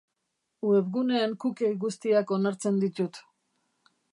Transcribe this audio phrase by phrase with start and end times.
[0.69, 3.21] Webguneen cookie guztiak onartzen ditut.